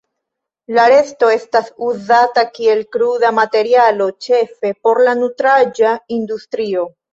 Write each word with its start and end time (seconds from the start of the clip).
La 0.77 0.85
resto 0.91 1.29
estas 1.33 1.69
uzata 1.89 2.45
kiel 2.55 2.81
kruda 2.97 3.31
materialo, 3.41 4.09
ĉefe 4.29 4.75
por 4.83 5.05
la 5.11 5.17
nutraĵa 5.23 5.95
industrio. 6.21 6.91